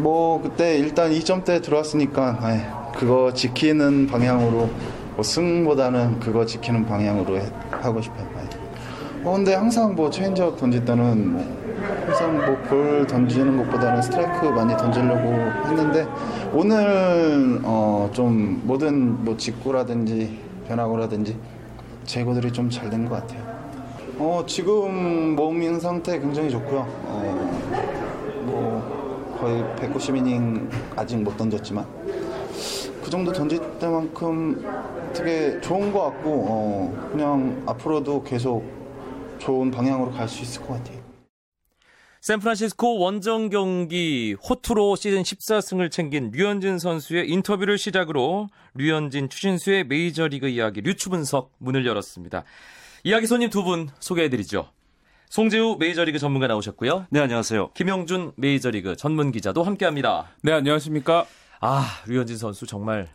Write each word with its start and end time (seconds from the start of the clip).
뭐 0.00 0.40
그때 0.42 0.76
일단 0.78 1.10
2점대 1.10 1.62
들어왔으니까 1.62 2.38
아이, 2.40 2.58
그거 2.94 3.32
지키는 3.32 4.06
방향으로 4.06 4.68
뭐 5.16 5.22
승보다는 5.22 6.20
그거 6.20 6.44
지키는 6.46 6.86
방향으로 6.86 7.38
해- 7.38 7.50
하고 7.70 8.00
싶어요. 8.00 8.26
아이. 8.38 8.46
어, 9.24 9.32
근데 9.32 9.54
항상 9.54 9.94
뭐 9.94 10.08
체인지업 10.10 10.56
던질 10.58 10.84
때는 10.84 11.32
뭐 11.32 11.60
항상 12.06 12.36
뭐 12.46 12.56
볼 12.64 13.06
던지는 13.06 13.56
것보다는 13.58 14.02
스트라이크 14.02 14.46
많이 14.46 14.76
던지려고 14.76 15.28
했는데 15.68 16.06
오늘 16.52 17.60
어, 17.64 18.08
좀 18.12 18.60
모든 18.64 19.22
뭐 19.24 19.36
직구라든지 19.36 20.38
변화구라든지 20.68 21.36
제구들이 22.04 22.52
좀 22.52 22.68
잘 22.70 22.88
된 22.90 23.08
것 23.08 23.16
같아요. 23.16 23.50
어, 24.18 24.44
지금 24.46 25.34
몸 25.36 25.80
상태 25.80 26.18
굉장히 26.18 26.50
좋고요. 26.50 26.80
어, 26.80 27.22
뭐 27.34 27.49
거의 29.40 29.62
190이닝 29.76 30.68
아직 30.96 31.16
못 31.16 31.36
던졌지만 31.36 31.86
그 33.02 33.10
정도 33.10 33.32
던질 33.32 33.58
때만큼 33.78 34.64
되게 35.14 35.60
좋은 35.60 35.92
것 35.92 36.02
같고 36.04 36.46
어, 36.48 37.08
그냥 37.10 37.62
앞으로도 37.66 38.22
계속 38.22 38.62
좋은 39.38 39.70
방향으로 39.70 40.10
갈 40.12 40.28
수 40.28 40.42
있을 40.42 40.62
것 40.62 40.74
같아요. 40.74 41.00
샌프란시스코 42.20 42.98
원정 42.98 43.48
경기 43.48 44.34
호투로 44.46 44.94
시즌 44.96 45.22
14승을 45.22 45.90
챙긴 45.90 46.30
류현진 46.32 46.78
선수의 46.78 47.30
인터뷰를 47.30 47.78
시작으로 47.78 48.48
류현진 48.74 49.30
추신수의 49.30 49.84
메이저리그 49.84 50.46
이야기 50.48 50.82
류추 50.82 51.08
분석 51.08 51.52
문을 51.58 51.86
열었습니다. 51.86 52.44
이야기 53.04 53.26
손님 53.26 53.48
두 53.48 53.64
분 53.64 53.88
소개해드리죠. 54.00 54.68
송재우 55.30 55.76
메이저리그 55.78 56.18
전문가 56.18 56.48
나오셨고요. 56.48 57.06
네, 57.08 57.20
안녕하세요. 57.20 57.70
김영준 57.74 58.32
메이저리그 58.34 58.96
전문 58.96 59.30
기자도 59.30 59.62
함께합니다. 59.62 60.26
네, 60.42 60.50
안녕하십니까? 60.52 61.24
아 61.60 61.86
류현진 62.08 62.36
선수 62.36 62.66
정말 62.66 63.08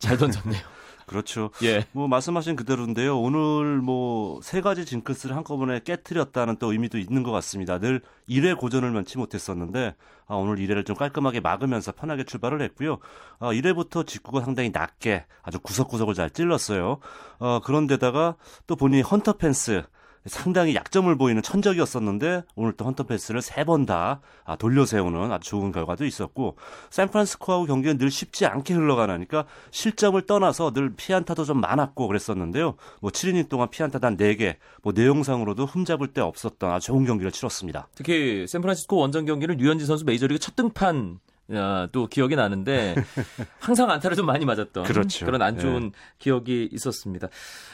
잘 0.00 0.16
던졌네요. 0.16 0.60
그렇죠. 1.06 1.50
예. 1.62 1.84
뭐 1.92 2.08
말씀하신 2.08 2.56
그대로인데요. 2.56 3.16
오늘 3.20 3.76
뭐 3.80 4.40
세 4.42 4.60
가지 4.60 4.84
징크스를 4.84 5.36
한꺼번에 5.36 5.78
깨뜨렸다는 5.84 6.56
또 6.56 6.72
의미도 6.72 6.98
있는 6.98 7.22
것 7.22 7.30
같습니다. 7.30 7.78
늘 7.78 8.00
1회 8.28 8.58
고전을 8.58 8.90
면치 8.90 9.16
못했었는데 9.18 9.94
아, 10.26 10.34
오늘 10.34 10.56
1회를 10.56 10.84
좀 10.84 10.96
깔끔하게 10.96 11.38
막으면서 11.38 11.92
편하게 11.92 12.24
출발을 12.24 12.60
했고요. 12.62 12.98
아, 13.38 13.52
1회부터 13.52 14.04
직구가 14.04 14.40
상당히 14.40 14.70
낮게 14.70 15.26
아주 15.42 15.60
구석구석을 15.60 16.14
잘 16.14 16.28
찔렀어요. 16.28 16.98
어, 17.38 17.60
그런데다가 17.62 18.34
또 18.66 18.74
본인이 18.74 19.02
헌터 19.02 19.34
펜스 19.34 19.84
상당히 20.26 20.74
약점을 20.74 21.12
보이는 21.16 21.42
천적이었었는데 21.42 22.42
오늘 22.54 22.72
또 22.74 22.84
헌터 22.84 23.04
펜스를 23.04 23.42
세 23.42 23.64
번 23.64 23.86
다 23.86 24.20
돌려세우는 24.58 25.32
아주 25.32 25.50
좋은 25.50 25.72
결과도 25.72 26.04
있었고 26.04 26.56
샌프란시스코하고 26.90 27.66
경기는 27.66 27.98
늘 27.98 28.10
쉽지 28.10 28.46
않게 28.46 28.74
흘러가니까 28.74 29.46
실점을 29.70 30.20
떠나서 30.26 30.72
늘 30.72 30.94
피안타도 30.94 31.44
좀 31.44 31.60
많았고 31.60 32.06
그랬었는데요. 32.06 32.74
뭐 33.00 33.10
7이닝 33.10 33.48
동안 33.48 33.68
피안타 33.70 33.98
단 33.98 34.16
4개, 34.16 34.56
뭐 34.82 34.92
내용상으로도 34.92 35.66
흠잡을 35.66 36.08
데 36.12 36.20
없었던 36.20 36.70
아주 36.70 36.88
좋은 36.88 37.04
경기를 37.04 37.32
치렀습니다. 37.32 37.88
특히 37.94 38.46
샌프란시스코 38.46 38.96
원정 38.96 39.24
경기는 39.24 39.56
류현진 39.56 39.86
선수 39.86 40.04
메이저리그 40.04 40.38
첫 40.38 40.54
등판 40.56 41.18
야, 41.54 41.88
또 41.92 42.06
기억이 42.06 42.36
나는데 42.36 42.94
항상 43.58 43.90
안타를 43.90 44.16
좀 44.16 44.26
많이 44.26 44.44
맞았던 44.44 44.84
그렇죠. 44.84 45.26
그런 45.26 45.42
안 45.42 45.58
좋은 45.58 45.92
기억이 46.18 46.68
있었습니다. 46.72 47.28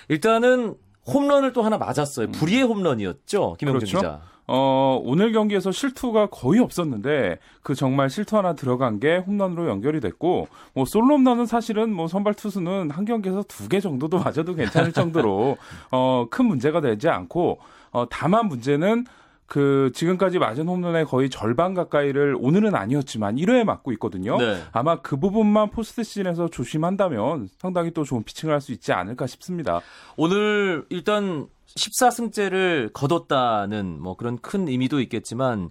일단은 0.08 0.74
홈런을 1.12 1.52
또 1.52 1.62
하나 1.62 1.78
맞았어요. 1.78 2.28
불의의 2.32 2.62
홈런이었죠, 2.64 3.56
김영준 3.58 3.78
그렇죠. 3.80 3.96
기자. 3.98 4.20
어, 4.50 4.98
오늘 5.04 5.32
경기에서 5.32 5.70
실투가 5.72 6.26
거의 6.30 6.58
없었는데 6.60 7.38
그 7.62 7.74
정말 7.74 8.08
실투 8.08 8.36
하나 8.38 8.54
들어간 8.54 8.98
게 8.98 9.18
홈런으로 9.18 9.68
연결이 9.68 10.00
됐고 10.00 10.48
뭐 10.72 10.84
솔로 10.86 11.16
홈런은 11.16 11.44
사실은 11.44 11.92
뭐 11.92 12.08
선발 12.08 12.32
투수는 12.34 12.90
한 12.90 13.04
경기에서 13.04 13.42
두 13.42 13.68
개 13.68 13.78
정도도 13.80 14.18
맞아도 14.18 14.54
괜찮을 14.54 14.92
정도로 14.92 15.58
어, 15.92 16.26
큰 16.30 16.46
문제가 16.46 16.80
되지 16.80 17.08
않고 17.10 17.58
어, 17.92 18.06
다만 18.08 18.46
문제는 18.48 19.04
그 19.48 19.90
지금까지 19.94 20.38
맞은 20.38 20.68
홈런의 20.68 21.06
거의 21.06 21.30
절반 21.30 21.72
가까이를 21.72 22.36
오늘은 22.38 22.74
아니었지만 22.74 23.36
1회에 23.36 23.64
맞고 23.64 23.92
있거든요. 23.92 24.36
네. 24.36 24.62
아마 24.72 25.00
그 25.00 25.18
부분만 25.18 25.70
포스트 25.70 26.04
시즌에서 26.04 26.48
조심한다면 26.48 27.48
상당히 27.58 27.90
또 27.92 28.04
좋은 28.04 28.22
피칭을 28.22 28.54
할 28.54 28.60
수 28.60 28.72
있지 28.72 28.92
않을까 28.92 29.26
싶습니다. 29.26 29.80
오늘 30.16 30.84
일단 30.90 31.46
14승째를 31.76 32.92
거뒀다는 32.92 34.00
뭐 34.00 34.16
그런 34.16 34.38
큰 34.38 34.68
의미도 34.68 35.00
있겠지만 35.00 35.70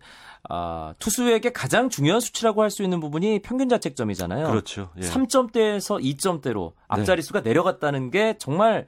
아, 0.50 0.94
투수에게 1.00 1.52
가장 1.52 1.90
중요한 1.90 2.22
수치라고 2.22 2.62
할 2.62 2.70
수 2.72 2.84
있는 2.84 3.00
부분이 3.00 3.40
평균 3.42 3.70
자책점이잖아요. 3.70 4.48
그렇죠. 4.48 4.90
예. 4.98 5.02
3점대에서 5.02 6.02
2점대로 6.02 6.74
앞자리 6.88 7.22
수가 7.22 7.42
내려갔다는 7.42 8.12
게 8.12 8.36
정말 8.38 8.86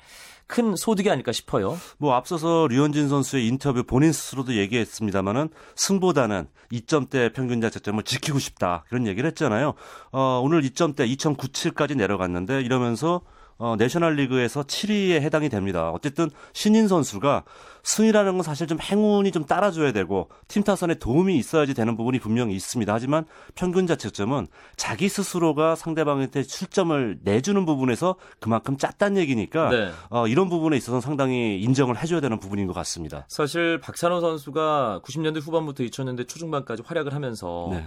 큰 0.47 0.75
소득이 0.75 1.09
아닐까 1.11 1.31
싶어요. 1.31 1.77
뭐 1.97 2.13
앞서서 2.15 2.67
류현진 2.69 3.07
선수의 3.07 3.47
인터뷰 3.47 3.83
본인 3.83 4.11
스스로도 4.11 4.55
얘기했습니다만은 4.55 5.49
승보다는 5.75 6.47
2점대 6.71 7.33
평균 7.33 7.61
자책점을 7.61 8.01
지키고 8.03 8.39
싶다 8.39 8.83
그런 8.89 9.05
얘기를 9.07 9.27
했잖아요. 9.29 9.73
어, 10.11 10.41
오늘 10.43 10.61
2점대 10.63 11.07
2.97까지 11.17 11.95
내려갔는데 11.95 12.61
이러면서 12.61 13.21
어, 13.59 13.75
내셔널리그에서 13.77 14.63
7위에 14.63 15.21
해당이 15.21 15.49
됩니다. 15.49 15.91
어쨌든 15.91 16.29
신인 16.53 16.87
선수가 16.87 17.43
승이라는 17.83 18.33
건 18.33 18.41
사실 18.41 18.67
좀 18.67 18.79
행운이 18.81 19.31
좀 19.31 19.45
따라줘야 19.45 19.91
되고 19.91 20.29
팀 20.47 20.63
타선에 20.63 20.95
도움이 20.95 21.37
있어야지 21.37 21.73
되는 21.73 21.97
부분이 21.97 22.19
분명히 22.19 22.55
있습니다. 22.55 22.91
하지만 22.93 23.25
평균 23.55 23.85
자책점은 23.85 24.47
자기 24.77 25.09
스스로가 25.09 25.75
상대방한테 25.75 26.43
출점을 26.43 27.19
내주는 27.23 27.65
부분에서 27.65 28.15
그만큼 28.39 28.77
짰단 28.77 29.17
얘기니까 29.17 29.69
네. 29.69 29.91
어, 30.09 30.25
이런 30.27 30.47
부분에 30.47 30.77
있어서는 30.77 31.01
상당히 31.01 31.59
인정을 31.59 32.01
해줘야 32.01 32.21
되는 32.21 32.39
부분인 32.39 32.65
것 32.65 32.73
같습니다. 32.73 33.25
사실 33.27 33.81
박찬호 33.81 34.21
선수가 34.21 35.01
90년대 35.03 35.41
후반부터 35.41 35.83
2000년대 35.83 36.29
초중반까지 36.29 36.83
활약을 36.85 37.13
하면서 37.13 37.67
네. 37.71 37.85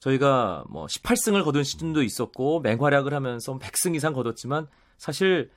저희가 0.00 0.64
뭐 0.68 0.84
18승을 0.84 1.44
거둔 1.44 1.64
시즌도 1.64 2.02
있었고 2.02 2.60
맹활약을 2.60 3.14
하면서 3.14 3.58
100승 3.58 3.96
이상 3.96 4.12
거뒀지만 4.12 4.66
사실 4.96 5.50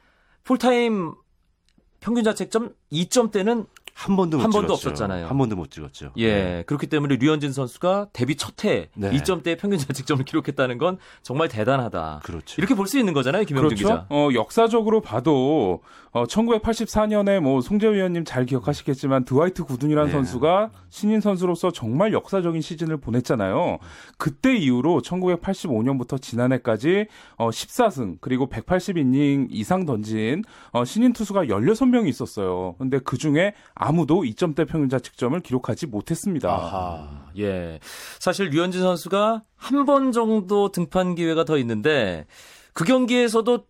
풀타임 0.44 1.14
평균 2.00 2.24
자책점 2.24 2.76
2점대는 2.92 3.68
한 3.98 4.16
번도 4.16 4.38
못한 4.38 4.52
번도. 4.52 4.74
없었잖아요. 4.74 5.26
한 5.26 5.38
번도 5.38 5.56
못 5.56 5.72
찍었죠. 5.72 6.12
예 6.18 6.64
그렇기 6.68 6.86
때문에 6.88 7.16
류현진 7.16 7.52
선수가 7.52 8.10
데뷔 8.14 8.36
첫해 8.36 8.90
네. 8.96 9.10
2점대 9.12 9.58
평균 9.58 9.80
자책점을 9.80 10.24
기록했다는 10.24 10.78
건 10.78 10.98
정말 11.24 11.48
대단하다. 11.50 12.22
그렇죠. 12.24 12.56
이렇게 12.60 12.76
볼 12.76 12.86
수 12.88 12.98
있는 13.00 13.14
거잖아요, 13.14 13.44
김영준 13.44 13.70
그렇죠. 13.76 13.84
기자. 13.84 14.06
어, 14.10 14.30
역사적으로 14.34 15.02
봐도 15.02 15.82
어, 16.12 16.24
1984년에 16.26 17.40
뭐 17.40 17.60
송재우 17.62 17.94
위원님 17.94 18.24
잘 18.24 18.46
기억하시겠지만 18.46 19.26
드와이트 19.26 19.64
구든이라는 19.64 20.08
네. 20.08 20.12
선수가 20.14 20.70
신인 20.90 21.20
선수로서 21.20 21.72
정말 21.72 22.14
역사적인 22.14 22.62
시즌을 22.62 22.98
보냈잖아요. 22.98 23.80
그때 24.18 24.56
이후로 24.56 25.02
1985년부터 25.02 26.22
지난해까지 26.22 27.08
어, 27.38 27.50
14승 27.50 28.18
그리고 28.22 28.48
180이닝 28.50 29.48
이상 29.50 29.86
던진 29.86 30.44
어, 30.72 30.86
신인 30.86 31.14
투수가 31.14 31.46
16명이 31.46 32.08
있었어요. 32.08 32.76
근데 32.78 33.00
그 33.00 33.18
중에 33.18 33.54
아무도 33.88 34.24
2점대 34.24 34.68
평균 34.68 34.90
자책점을 34.90 35.40
기록하지 35.40 35.88
못했습니다. 35.88 36.50
아하, 36.50 37.08
예. 37.38 37.80
사실 38.20 38.50
류현진 38.50 38.82
선수가 38.82 39.44
한 39.56 39.86
번 39.86 40.12
정도 40.12 40.72
등판 40.72 41.16
기회가 41.16 41.46
더 41.46 41.58
있는데 41.60 42.26
그 42.74 42.84
경기에서도 42.84 43.66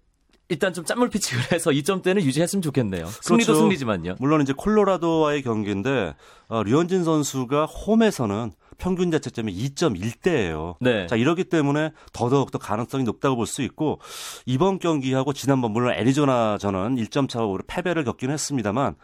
일단 0.49 0.73
좀 0.73 0.85
짠물 0.85 1.09
피칭을 1.09 1.43
해서 1.51 1.71
2점대는 1.71 2.21
유지했으면 2.23 2.61
좋겠네요. 2.61 3.05
승리도 3.05 3.45
그렇죠. 3.47 3.61
승리지만요. 3.61 4.15
물론 4.19 4.41
이제 4.41 4.53
콜로라도와의 4.57 5.43
경기인데 5.43 6.15
어, 6.47 6.63
류현진 6.63 7.03
선수가 7.03 7.65
홈에서는 7.65 8.51
평균 8.77 9.11
자책점이 9.11 9.53
2.1대예요. 9.53 10.75
네. 10.79 11.07
자 11.07 11.15
이러기 11.15 11.43
때문에 11.45 11.91
더더욱 12.13 12.51
더 12.51 12.57
가능성이 12.57 13.03
높다고 13.03 13.35
볼 13.35 13.45
수 13.45 13.61
있고 13.63 13.99
이번 14.45 14.79
경기하고 14.79 15.33
지난번 15.33 15.71
물론 15.71 15.93
애리조나전은 15.93 16.95
1점 16.95 17.27
차로 17.29 17.59
패배를 17.67 18.03
겪긴 18.03 18.29
했습니다만 18.31 18.95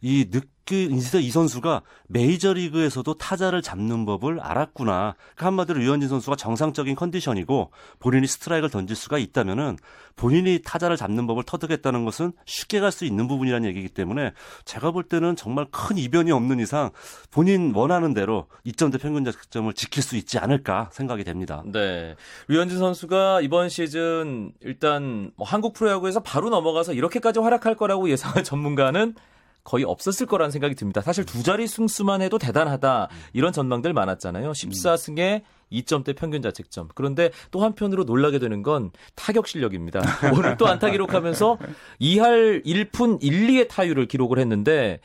이 0.00 0.30
느끼 0.30 0.84
이제 0.90 1.20
이 1.20 1.30
선수가 1.30 1.82
메이저리그에서도 2.08 3.14
타자를 3.14 3.62
잡는 3.62 4.04
법을 4.04 4.40
알았구나. 4.40 5.14
그 5.36 5.44
한마디로 5.44 5.78
류현진 5.78 6.08
선수가 6.08 6.36
정상적인 6.36 6.96
컨디션이고 6.96 7.70
본인이 8.00 8.26
스트라이크를 8.26 8.70
던질 8.70 8.96
수가 8.96 9.18
있다면은 9.18 9.76
본인이 10.16 10.60
타자를 10.64 10.96
잡는 10.96 11.26
법을 11.26 11.44
터득했다는 11.44 12.04
것은 12.04 12.32
쉽게 12.46 12.80
갈 12.80 12.90
수 12.90 13.04
있는 13.04 13.28
부분이라는 13.28 13.68
얘기이기 13.68 13.88
때문에 13.90 14.32
제가 14.64 14.90
볼 14.90 15.04
때는 15.04 15.36
정말 15.36 15.66
큰 15.70 15.98
이변이 15.98 16.32
없는 16.32 16.60
이상 16.60 16.90
본인 17.30 17.72
원하는 17.74 18.14
대로 18.14 18.46
2점대 18.64 19.00
평균 19.00 19.24
자책점을 19.24 19.72
지킬 19.74 20.02
수 20.02 20.16
있지 20.16 20.38
않을까 20.38 20.88
생각이 20.92 21.24
됩니다. 21.24 21.62
네. 21.66 22.14
류현진 22.48 22.78
선수가 22.78 23.42
이번 23.42 23.68
시즌 23.68 24.52
일단 24.60 25.30
뭐 25.36 25.46
한국 25.46 25.74
프로야구에서 25.74 26.20
바로 26.20 26.48
넘어가서 26.48 26.94
이렇게까지 26.94 27.40
활약할 27.40 27.76
거라고 27.76 28.08
예상한 28.08 28.42
전문가는 28.44 29.14
거의 29.66 29.84
없었을 29.84 30.26
거라는 30.26 30.52
생각이 30.52 30.76
듭니다. 30.76 31.02
사실 31.02 31.26
두 31.26 31.42
자리 31.42 31.66
승수만 31.66 32.22
해도 32.22 32.38
대단하다 32.38 33.08
이런 33.32 33.52
전망들 33.52 33.92
많았잖아요. 33.92 34.52
14승에 34.52 35.42
2점대 35.72 36.14
평균 36.14 36.40
자책점. 36.40 36.88
그런데 36.94 37.30
또 37.50 37.60
한편으로 37.64 38.04
놀라게 38.04 38.38
되는 38.38 38.62
건 38.62 38.92
타격 39.16 39.48
실력입니다. 39.48 40.00
오늘 40.32 40.56
또 40.56 40.68
안타 40.68 40.88
기록하면서 40.90 41.58
2할 42.00 42.64
1푼 42.64 43.18
1, 43.20 43.48
2의 43.48 43.68
타율을 43.68 44.06
기록을 44.06 44.38
했는데 44.38 45.00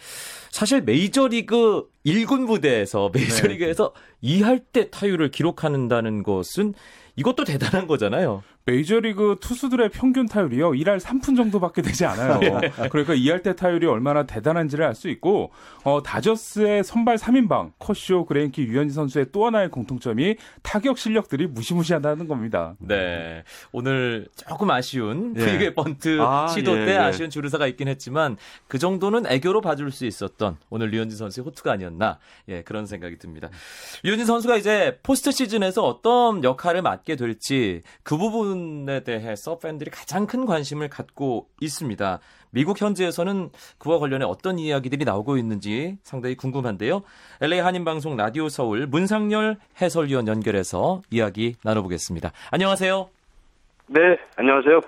사실 0.52 0.82
메이저리그 0.82 1.88
1군 2.06 2.46
부대에서 2.46 3.10
메이저리그에서 3.12 3.94
2할대 4.24 4.92
타율을 4.92 5.32
기록한다는 5.32 6.22
것은 6.22 6.76
이것도 7.16 7.44
대단한 7.46 7.88
거잖아요. 7.88 8.44
메이저리그 8.66 9.38
투수들의 9.42 9.90
평균 9.90 10.28
타율이요. 10.28 10.72
1할 10.72 11.00
3푼 11.00 11.36
정도밖에 11.36 11.82
되지 11.82 12.06
않아요. 12.06 12.40
그러니까 12.92 13.16
2할대 13.16 13.56
타율이 13.56 13.88
얼마나 13.88 14.24
대단한지를 14.24 14.86
알 14.86 14.92
수 15.02 15.10
있고 15.10 15.52
어, 15.84 16.04
다저스의 16.04 16.84
선발 16.84 17.18
3인방 17.18 17.72
커쇼, 17.80 18.26
그레인키, 18.26 18.64
류현진 18.64 18.94
선수의 18.94 19.28
또 19.32 19.46
하나의 19.46 19.70
공통점이 19.72 20.36
타격 20.62 20.98
실력들이 20.98 21.48
무시무시하다는 21.48 22.28
겁니다. 22.28 22.76
네. 22.80 23.44
오늘 23.72 24.28
조금 24.36 24.70
아쉬운 24.70 25.34
예. 25.38 25.44
브이게 25.44 25.74
번트 25.74 26.22
아, 26.22 26.48
시도 26.48 26.80
예, 26.80 26.86
때 26.86 26.92
예. 26.92 26.98
아쉬운 26.98 27.30
주루사가 27.30 27.68
있긴 27.68 27.88
했지만 27.88 28.38
그 28.68 28.78
정도는 28.78 29.26
애교로 29.26 29.62
봐줄 29.62 29.92
수 29.92 30.06
있었던 30.06 30.58
오늘 30.70 30.90
류현진 30.90 31.18
선수의 31.18 31.46
호투가 31.46 31.72
아니었나 31.72 32.20
예 32.50 32.62
그런 32.62 32.86
생각이 32.86 33.18
듭니다. 33.18 33.50
류현진 34.04 34.26
선수가 34.28 34.58
이제 34.58 35.00
포스트 35.04 35.32
시즌에서 35.32 35.84
어떤 35.84 36.44
역할을 36.44 36.82
맡게 36.82 37.16
될지 37.16 37.82
그 38.04 38.18
부분 38.18 38.51
에 38.90 39.04
대해서 39.04 39.58
팬들이 39.58 39.90
가장 39.92 40.26
큰 40.28 40.46
관심을 40.46 40.90
갖고 40.90 41.48
있습니다. 41.60 42.20
미국 42.52 42.80
현지에서는 42.82 43.50
그와 43.78 44.00
관련해 44.00 44.26
어떤 44.26 44.60
이야기들이 44.60 45.06
나오고 45.06 45.38
있는지 45.38 45.98
상당히 46.04 46.36
궁금한데요. 46.36 47.04
LA 47.42 47.60
한인방송 47.60 48.18
라디오 48.18 48.50
서울 48.50 48.88
문상열 48.88 49.58
해설위원 49.82 50.28
연결해서 50.28 51.02
이야기 51.10 51.56
나눠보겠습니다. 51.64 52.32
안녕하세요. 52.52 53.10
네, 53.88 54.00
안녕하세요. 54.36 54.82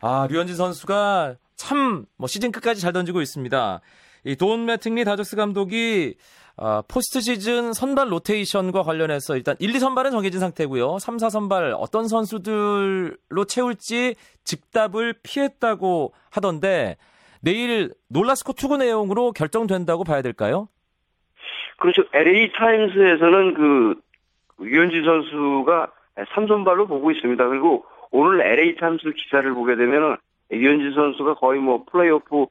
아, 0.00 0.26
류현진 0.30 0.56
선수가 0.56 1.36
참 1.56 2.06
뭐 2.16 2.26
시즌 2.28 2.52
끝까지 2.52 2.80
잘 2.80 2.92
던지고 2.92 3.20
있습니다. 3.22 3.80
이 4.24 4.35
돈 4.35 4.66
매팅리 4.66 5.04
다저스 5.04 5.36
감독이 5.36 6.16
아, 6.56 6.82
포스트 6.86 7.20
시즌 7.20 7.72
선발 7.72 8.12
로테이션과 8.12 8.82
관련해서 8.82 9.36
일단 9.36 9.56
1, 9.58 9.74
2 9.74 9.78
선발은 9.78 10.10
정해진 10.10 10.40
상태고요. 10.40 10.98
3, 10.98 11.18
4 11.18 11.30
선발 11.30 11.74
어떤 11.76 12.08
선수들로 12.08 13.44
채울지 13.48 14.14
즉답을 14.44 15.14
피했다고 15.22 16.12
하던데 16.30 16.96
내일 17.40 17.90
놀라스코 18.08 18.52
투구 18.52 18.76
내용으로 18.76 19.32
결정된다고 19.32 20.04
봐야 20.04 20.22
될까요? 20.22 20.68
그렇죠. 21.78 22.04
LA 22.12 22.52
타임스에서는 22.52 23.54
그 23.54 24.00
류현진 24.60 25.04
선수가 25.04 25.90
삼선발로 26.34 26.86
보고 26.86 27.10
있습니다. 27.10 27.48
그리고 27.48 27.84
오늘 28.12 28.40
LA 28.40 28.76
타임스 28.76 29.10
기사를 29.16 29.52
보게 29.54 29.74
되면은 29.74 30.16
류현진 30.52 30.92
선수가 30.92 31.34
거의 31.34 31.60
뭐 31.60 31.84
플레이오프 31.90 32.46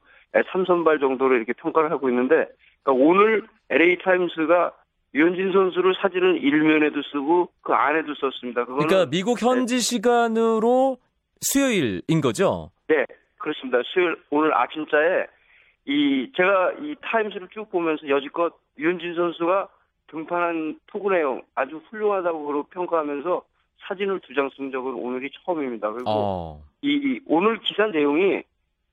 삼선발 0.51 0.99
정도로 0.99 1.35
이렇게 1.35 1.53
평가를 1.53 1.91
하고 1.91 2.09
있는데 2.09 2.47
그러니까 2.83 3.05
오늘 3.05 3.43
LA 3.71 3.97
타임스가 3.99 4.73
류현진 5.13 5.51
선수를 5.53 5.93
사진은 6.01 6.37
일면에도 6.37 7.01
쓰고 7.11 7.49
그 7.61 7.73
안에도 7.73 8.13
썼습니다. 8.15 8.65
그러니까 8.65 9.05
미국 9.09 9.41
현지 9.41 9.79
시간으로 9.79 10.97
수요일인 11.41 12.21
거죠? 12.21 12.71
네, 12.87 13.05
그렇습니다. 13.37 13.79
수요일 13.85 14.15
오늘 14.29 14.53
아침자에 14.55 15.25
이 15.85 16.31
제가 16.35 16.73
이 16.81 16.95
타임스를 17.01 17.47
쭉 17.53 17.69
보면서 17.71 18.07
여지껏 18.07 18.53
유현진 18.77 19.15
선수가 19.15 19.67
등판한 20.07 20.79
투구 20.87 21.09
내용 21.11 21.41
아주 21.55 21.81
훌륭하다고 21.89 22.63
평가하면서 22.71 23.43
사진을 23.87 24.19
두 24.19 24.33
장 24.35 24.49
쓴 24.55 24.71
적은 24.71 24.93
오늘이 24.93 25.31
처음입니다. 25.43 25.91
그리고 25.91 26.09
어. 26.09 26.63
이, 26.81 26.89
이 26.89 27.19
오늘 27.25 27.59
기사 27.59 27.87
내용이 27.87 28.43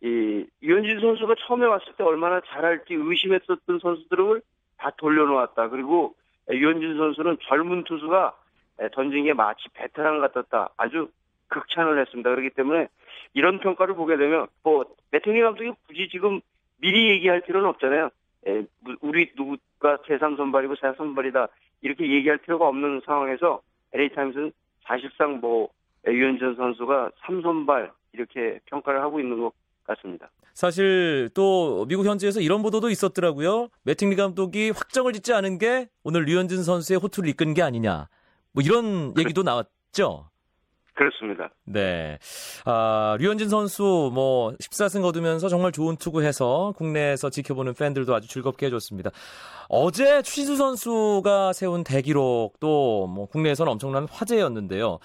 이 0.03 0.47
유현진 0.63 1.01
선수가 1.01 1.35
처음에 1.47 1.67
왔을 1.67 1.93
때 1.97 2.05
얼마나 2.05 2.41
잘할지 2.47 2.95
의심했었던 2.95 3.81
선수들을 3.81 4.41
다 4.79 4.91
돌려놓았다. 4.97 5.69
그리고 5.69 6.15
유현진 6.51 6.97
선수는 6.97 7.39
젊은 7.43 7.85
투수가 7.85 8.35
던진 8.93 9.25
게 9.25 9.35
마치 9.35 9.69
베테랑 9.75 10.21
같았다. 10.21 10.71
아주 10.77 11.11
극찬을 11.49 11.99
했습니다. 12.01 12.31
그렇기 12.31 12.51
때문에 12.51 12.89
이런 13.35 13.59
평가를 13.59 13.95
보게 13.95 14.17
되면 14.17 14.47
뭐 14.63 14.85
매태기 15.11 15.41
감독이 15.41 15.73
굳이 15.87 16.09
지금 16.11 16.41
미리 16.81 17.11
얘기할 17.11 17.41
필요는 17.41 17.69
없잖아요. 17.71 18.11
에, 18.47 18.63
무- 18.81 18.97
우리 19.01 19.33
누구가 19.37 19.97
제3 20.07 20.37
선발이고 20.37 20.75
제4 20.75 20.97
선발이다 20.97 21.49
이렇게 21.83 22.09
얘기할 22.09 22.39
필요가 22.39 22.69
없는 22.69 23.03
상황에서 23.05 23.61
LA 23.93 24.11
타임스는 24.11 24.53
사실상 24.85 25.41
뭐 25.41 25.69
유현진 26.07 26.55
선수가 26.55 27.11
3선발 27.23 27.91
이렇게 28.13 28.61
평가를 28.67 29.01
하고 29.01 29.19
있는 29.21 29.41
것 29.41 29.53
같습니다. 29.85 30.29
사실 30.59 31.31
또 31.35 31.87
미국 31.87 32.05
현지에서 32.05 32.41
이런 32.41 32.63
보도도 32.63 32.91
있었더라고요. 32.91 33.69
매팅리 33.85 34.17
감독이 34.17 34.71
확정을 34.71 35.13
짓지 35.13 35.33
않은 35.33 35.59
게 35.59 35.89
오늘 36.03 36.25
류현진 36.25 36.65
선수의 36.65 36.99
호투를 36.99 37.29
이끈 37.29 37.55
게 37.55 37.63
아니냐. 37.63 38.09
뭐 38.51 38.65
이런 38.65 39.15
얘기도 39.17 39.45
나왔죠. 39.45 40.29
그렇습니다. 40.95 41.51
네. 41.65 42.19
아, 42.65 43.17
류현진 43.21 43.49
선수 43.49 44.11
뭐 44.13 44.51
14승 44.55 45.03
거두면서 45.03 45.49
정말 45.49 45.71
좋은 45.71 45.95
투구해서 45.95 46.75
국내에서 46.77 47.31
지켜보는 47.31 47.75
팬들도 47.75 48.13
아주 48.13 48.27
즐겁게 48.27 48.67
해줬습니다. 48.67 49.13
어제 49.69 50.23
추신수 50.23 50.57
선수가 50.57 51.53
세운 51.53 51.85
대기록도 51.85 53.07
뭐 53.07 53.27
국내에서는 53.27 53.71
엄청난 53.71 54.09
화제였는데요. 54.11 54.99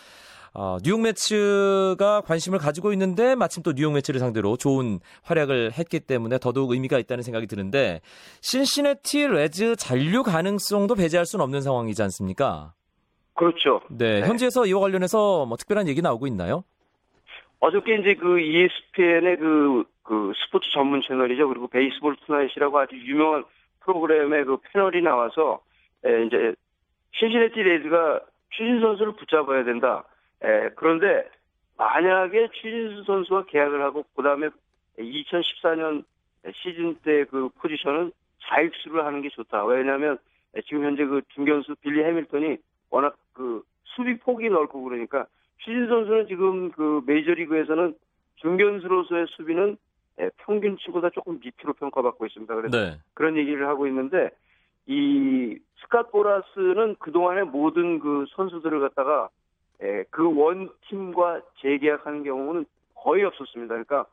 아, 0.55 0.77
뉴욕 0.83 1.01
매츠가 1.01 2.21
관심을 2.21 2.59
가지고 2.59 2.93
있는데 2.93 3.33
마침 3.33 3.63
또 3.63 3.73
뉴욕 3.73 3.91
매츠를 3.91 4.19
상대로 4.19 4.55
좋은 4.55 4.99
활약을 5.23 5.71
했기 5.71 5.99
때문에 5.99 6.37
더더욱 6.37 6.71
의미가 6.71 6.99
있다는 6.99 7.23
생각이 7.23 7.47
드는데 7.47 8.01
신시내티 8.41 9.27
레즈 9.27 9.75
잔류 9.77 10.21
가능성도 10.21 10.93
배제할 10.93 11.25
수는 11.25 11.43
없는 11.43 11.61
상황이지 11.61 12.03
않습니까? 12.03 12.73
그렇죠. 13.33 13.81
네, 13.89 14.21
네. 14.21 14.27
현지에서 14.27 14.67
이와 14.67 14.81
관련해서 14.81 15.47
뭐 15.47 15.57
특별한 15.57 15.87
얘기 15.87 16.03
나오고 16.03 16.27
있나요? 16.27 16.63
어저께 17.59 17.95
이제 17.95 18.13
그 18.13 18.39
ESPN의 18.39 19.37
그, 19.37 19.85
그 20.03 20.33
스포츠 20.35 20.69
전문 20.71 21.01
채널이죠. 21.01 21.47
그리고 21.47 21.67
베이스볼 21.67 22.17
투나잇이라고 22.27 22.77
아주 22.77 22.95
유명한 22.95 23.43
프로그램에 23.79 24.43
그 24.43 24.57
패널이 24.57 25.01
나와서 25.01 25.61
에, 26.05 26.25
이제 26.25 26.53
신시내티 27.13 27.59
레즈가 27.59 28.19
추신수 28.51 28.81
선수를 28.81 29.13
붙잡아야 29.13 29.63
된다. 29.63 30.03
에, 30.43 30.69
그런데 30.75 31.29
만약에 31.77 32.49
추신수 32.53 33.03
선수가 33.05 33.45
계약을 33.45 33.81
하고 33.81 34.03
그다음에 34.15 34.49
2014년 34.99 36.03
시즌 36.55 36.95
때 37.03 37.25
그 37.25 37.49
포지션은 37.59 38.11
좌익수를 38.41 39.05
하는 39.05 39.21
게 39.21 39.29
좋다. 39.29 39.65
왜냐하면 39.65 40.17
지금 40.67 40.83
현재 40.83 41.05
그 41.05 41.21
중견수 41.29 41.75
빌리 41.81 42.03
해밀턴이 42.03 42.57
워낙 42.89 43.15
그 43.33 43.63
수비 43.83 44.17
폭이 44.19 44.49
넓고 44.49 44.83
그러니까 44.83 45.25
추신 45.57 45.87
선수는 45.87 46.27
지금 46.27 46.71
그 46.71 47.01
메이저리그에서는 47.05 47.95
중견수로서의 48.35 49.27
수비는 49.29 49.77
예, 50.19 50.29
평균치보다 50.37 51.09
조금 51.09 51.39
밑으로 51.43 51.73
평가받고 51.73 52.25
있습니다. 52.27 52.53
그래서 52.53 52.77
네. 52.77 52.99
그런 53.15 53.35
얘기를 53.35 53.67
하고 53.67 53.87
있는데 53.87 54.29
이 54.85 55.57
스캇 55.89 56.11
보라스는 56.11 56.95
그동안의 56.99 57.45
모든 57.45 57.99
그 57.99 58.25
선수들을 58.35 58.79
갖다가 58.81 59.29
예, 59.81 60.03
그원 60.09 60.69
팀과 60.87 61.41
재계약하는 61.59 62.23
경우는 62.23 62.65
거의 62.95 63.23
없었습니다. 63.23 63.73
그러니까 63.73 64.05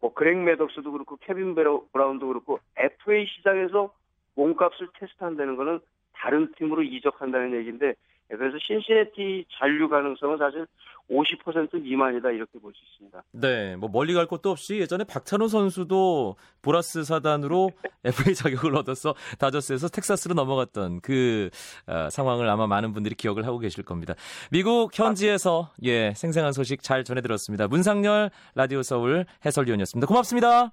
뭐 0.00 0.12
그렉 0.12 0.38
매덕스도 0.38 0.92
그렇고 0.92 1.16
케빈 1.16 1.54
브라운도 1.54 2.26
그렇고 2.28 2.60
FA 2.76 3.26
시장에서 3.26 3.92
몸값을 4.34 4.88
테스트한다는 4.98 5.56
거는 5.56 5.80
다른 6.12 6.52
팀으로 6.56 6.82
이적한다는 6.82 7.54
얘기인데 7.54 7.88
예, 7.88 7.94
그래서 8.28 8.56
신시내티 8.66 9.44
잔류 9.58 9.88
가능성은 9.88 10.38
사실 10.38 10.66
50% 11.10 11.82
미만이다 11.82 12.30
이렇게 12.30 12.58
볼 12.58 12.72
수 12.72 12.80
있습니다. 12.92 13.22
네, 13.32 13.76
뭐 13.76 13.90
멀리 13.90 14.14
갈 14.14 14.26
곳도 14.26 14.50
없이 14.50 14.78
예전에 14.78 15.04
박찬호 15.04 15.48
선수도 15.48 16.36
보라스 16.62 17.04
사단으로 17.04 17.70
FA 18.04 18.34
자격을 18.34 18.74
얻어서 18.76 19.14
다저스에서 19.38 19.88
텍사스로 19.88 20.34
넘어갔던 20.34 21.00
그 21.02 21.50
어, 21.86 22.08
상황을 22.10 22.48
아마 22.48 22.66
많은 22.66 22.92
분들이 22.92 23.14
기억을 23.14 23.46
하고 23.46 23.58
계실 23.58 23.84
겁니다. 23.84 24.14
미국 24.50 24.98
현지에서 24.98 25.72
예 25.82 26.12
생생한 26.14 26.52
소식 26.52 26.82
잘 26.82 27.04
전해들었습니다. 27.04 27.68
문상열 27.68 28.30
라디오 28.54 28.82
서울 28.82 29.26
해설위원이었습니다. 29.44 30.06
고맙습니다. 30.06 30.72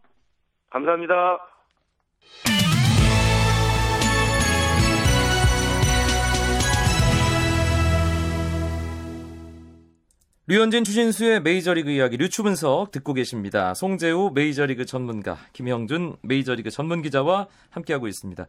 감사합니다. 0.69 1.39
류현진 10.51 10.83
추신수의 10.83 11.43
메이저리그 11.43 11.91
이야기 11.91 12.17
류추 12.17 12.43
분석 12.43 12.91
듣고 12.91 13.13
계십니다. 13.13 13.73
송재우 13.73 14.31
메이저리그 14.33 14.85
전문가, 14.85 15.37
김형준 15.53 16.17
메이저리그 16.23 16.69
전문 16.69 17.01
기자와 17.01 17.47
함께하고 17.69 18.09
있습니다. 18.09 18.47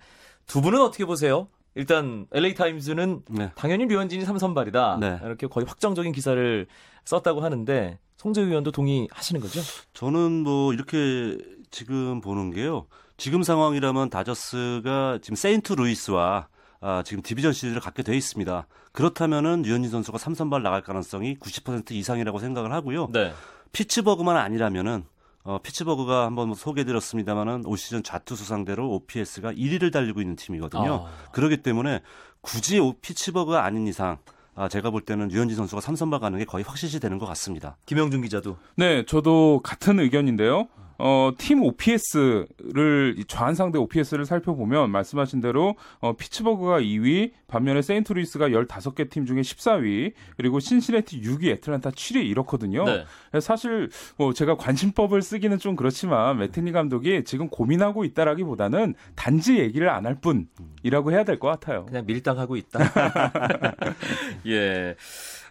두 0.49 0.61
분은 0.63 0.81
어떻게 0.81 1.05
보세요? 1.05 1.47
일단 1.77 2.27
LA 2.33 2.55
타임즈는 2.55 3.23
네. 3.29 3.53
당연히 3.55 3.87
류현진이 3.87 4.25
삼선발이다. 4.25 4.99
네. 5.01 5.21
이렇게 5.23 5.47
거의 5.47 5.65
확정적인 5.65 6.11
기사를 6.11 6.67
썼다고 7.05 7.41
하는데 7.41 8.01
송재우 8.17 8.47
의원도 8.47 8.73
동의하시는 8.73 9.41
거죠? 9.41 9.61
저는 9.95 10.43
뭐 10.43 10.73
이렇게 10.73 11.39
지금 11.71 12.21
보는 12.21 12.51
게요. 12.51 12.89
지금 13.17 13.45
상황이라면 13.45 14.11
다저스가 14.11 15.21
지금 15.23 15.37
세인트 15.37 15.75
루이스와 15.75 16.49
아, 16.83 17.03
지금 17.05 17.23
디비전 17.23 17.53
시리즈를 17.53 17.81
갖게 17.81 18.03
돼 18.03 18.17
있습니다. 18.17 18.67
그렇다면은 18.91 19.63
류현진 19.63 19.91
선수가 19.91 20.19
삼선발 20.19 20.63
나갈 20.63 20.83
가능성이 20.83 21.37
90% 21.39 21.93
이상이라고 21.93 22.39
생각을 22.41 22.73
하고요. 22.73 23.09
네. 23.13 23.33
피츠버그만 23.71 24.37
아니라면은 24.37 25.05
어, 25.45 25.59
피츠버그가 25.63 26.27
한번 26.27 26.49
뭐 26.49 26.57
소개해드렸습니다만은 26.57 27.67
올 27.67 27.79
시즌 27.79 28.03
좌투수 28.03 28.45
상대로 28.45 28.91
OPS가 28.95 29.53
1위를 29.53 29.93
달리고 29.93 30.21
있는 30.21 30.37
팀이거든요. 30.37 31.07
아. 31.07 31.31
그렇기 31.33 31.63
때문에 31.63 32.01
굳이 32.41 32.79
오- 32.81 32.95
피츠버그가 32.95 33.65
아닌 33.65 33.87
이상 33.87 34.19
아, 34.55 34.69
제가 34.69 34.91
볼 34.91 35.01
때는 35.01 35.29
류현진 35.29 35.57
선수가 35.57 35.81
삼선발 35.81 36.21
가는 36.21 36.39
게 36.39 36.45
거의 36.45 36.65
확실시 36.65 37.01
되는 37.01 37.19
것 37.19 37.27
같습니다. 37.27 37.77
김영준 37.87 38.23
기자도 38.23 38.57
네, 38.77 39.05
저도 39.07 39.61
같은 39.65 39.99
의견인데요. 40.01 40.69
어, 40.99 41.33
팀 41.39 41.63
OPS를 41.63 43.17
좌완 43.27 43.55
상대 43.55 43.79
OPS를 43.79 44.25
살펴보면 44.27 44.91
말씀하신 44.91 45.41
대로 45.41 45.75
어, 46.01 46.15
피츠버그가 46.17 46.81
2위, 46.81 47.33
반면에 47.49 47.83
세인트루이스가 47.83 48.49
15개 48.49 49.11
팀 49.11 49.27
중에 49.27 49.41
14위, 49.41 50.13
그리고 50.37 50.61
신시내티 50.61 51.21
6위, 51.23 51.49
애틀란타 51.49 51.91
7위 51.91 52.25
이렇거든요. 52.25 52.85
네. 52.85 53.05
사실 53.41 53.89
뭐 54.17 54.33
제가 54.33 54.57
관심법을 54.57 55.23
쓰기는 55.23 55.59
좀 55.59 55.77
그렇지만 55.77 56.39
매팅리 56.39 56.73
감독이 56.73 57.25
지금 57.25 57.49
고민하고 57.49 58.05
있다라기보다는 58.05 58.95
단지 59.17 59.59
얘기를 59.59 59.89
안 59.89 60.03
할 60.03 60.17
뿐이라고 60.21 61.13
해야 61.13 61.23
될 61.25 61.39
것 61.39 61.47
같아요. 61.49 61.87
그냥 61.87 62.05
밀당하고 62.07 62.57
있다. 62.57 62.81
예. 64.49 64.97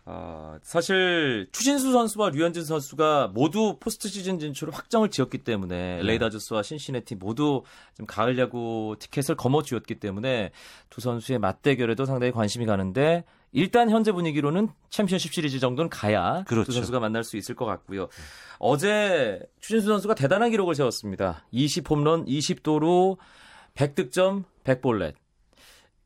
어, 0.06 0.58
사실 0.64 1.48
추신수 1.52 1.92
선수와 1.92 2.30
류현진 2.32 2.66
선수가 2.66 3.32
모두 3.34 3.78
포스트 3.80 4.08
시즌 4.08 4.40
진출을 4.40 4.74
확정을 4.74 5.12
지었기 5.12 5.40
때문에 5.40 6.00
LA 6.00 6.18
다저스와 6.18 6.64
신시내티 6.64 7.16
모두 7.16 7.64
좀 7.96 8.08
가을 8.08 8.38
야구 8.40 8.96
티켓을 8.98 9.36
거머쥐었기 9.36 10.00
때문에 10.00 10.52
두 10.90 11.02
선수의 11.02 11.38
맞대결에도 11.38 12.06
상당히 12.06 12.32
관심이 12.32 12.66
가는데 12.66 13.26
일단 13.52 13.90
현재 13.90 14.12
분위기로는 14.12 14.70
챔피언십 14.90 15.34
시리즈 15.34 15.60
정도는 15.60 15.90
가야 15.90 16.44
그렇죠. 16.48 16.68
두 16.68 16.72
선수가 16.72 17.00
만날 17.00 17.24
수 17.24 17.38
있을 17.38 17.54
것 17.54 17.66
같고요. 17.66 18.08
어제 18.58 19.40
추신수 19.60 19.88
선수가 19.88 20.16
대단한 20.16 20.50
기록을 20.50 20.74
세웠습니다. 20.74 21.46
20홈런 21.54 22.26
20도루 22.28 23.18
100득점 23.76 24.46
100볼넷. 24.64 25.14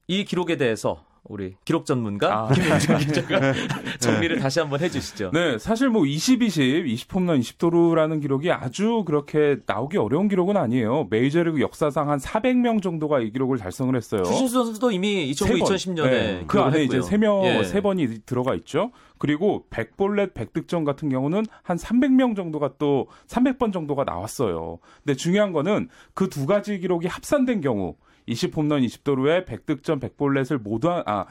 이 0.08 0.26
기록에 0.26 0.58
대해서 0.58 1.06
우리 1.28 1.56
기록 1.66 1.86
전문가 1.86 2.44
아. 2.44 2.54
김영준 2.54 2.98
기자가 3.00 3.54
정리를 4.00 4.40
다시 4.40 4.60
한번 4.60 4.80
해주시죠. 4.82 5.32
네, 5.34 5.58
사실 5.58 5.90
뭐 5.90 6.06
20, 6.06 6.44
20, 6.44 6.86
20 6.88 7.14
홈런 7.16 7.40
20 7.40 7.58
도루라는 7.58 8.20
기록이 8.20 8.52
아주 8.52 9.04
그렇게 9.06 9.58
나오기 9.66 9.98
어려운 9.98 10.28
기록은 10.28 10.56
아니에요. 10.56 11.08
메이저리그 11.10 11.62
역사상 11.62 12.12
한 12.12 12.20
400명 12.20 12.84
정도가 12.84 13.22
이 13.22 13.32
기록을 13.32 13.58
달성을 13.58 13.96
했어요. 13.96 14.24
추신수 14.24 14.54
선수도 14.54 14.92
이미 14.92 15.28
2009, 15.30 15.54
세 15.54 15.60
번. 15.60 15.70
2010년에 15.70 16.10
네, 16.10 16.44
그 16.46 16.60
안에 16.60 16.84
이제 16.84 17.02
세 17.02 17.18
명, 17.18 17.44
예. 17.46 17.64
세 17.64 17.82
번이 17.82 18.20
들어가 18.26 18.54
있죠. 18.56 18.92
그리고 19.18 19.66
100볼넷 19.72 20.34
100득점 20.34 20.86
같은 20.86 21.10
경우는 21.10 21.46
한 21.64 21.78
300명 21.78 22.36
정도가 22.36 22.74
또 22.78 23.08
300번 23.28 23.74
정도가 23.74 24.04
나왔어요. 24.04 24.78
근데 25.04 25.16
중요한 25.16 25.52
거는 25.52 25.90
그 26.14 26.30
두 26.36 26.46
가지 26.46 26.80
기록이 26.80 27.08
합산된 27.08 27.62
경우 27.62 27.96
20홈런 28.28 28.86
20도루에 28.86 29.46
100득점 29.46 30.00
100볼넷을 30.02 30.58
모두 30.62 30.90
한, 30.90 31.04
아, 31.06 31.26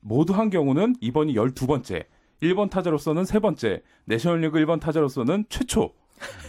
모두 0.00 0.32
한 0.34 0.50
경우는 0.50 0.96
이번이 1.00 1.34
12번째. 1.34 2.04
1번 2.42 2.70
타자로서는 2.70 3.24
세 3.26 3.38
번째, 3.38 3.82
내셔널리그 4.06 4.58
1번 4.60 4.80
타자로서는 4.80 5.44
최초. 5.50 5.92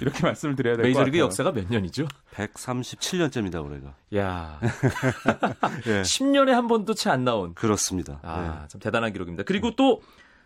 이렇게 0.02 0.22
말씀을 0.28 0.56
드려야 0.56 0.76
될 0.76 0.84
것 0.84 0.90
같아요. 0.90 1.06
메이저리그 1.06 1.18
역사가 1.18 1.52
몇 1.54 1.70
년이죠? 1.70 2.08
137년째입니다, 2.34 3.64
올해가. 3.64 3.96
야, 4.16 4.60
예. 5.88 6.02
10년에 6.02 6.52
한 6.52 6.68
번도 6.68 6.94
채 6.94 7.10
안 7.10 7.24
나온. 7.24 7.54
그렇습니다. 7.54 8.20
아, 8.24 8.66
참 8.70 8.80
대단한 8.82 9.12
기록입니다. 9.12 9.44
그리고 9.44 9.76
또 9.76 10.02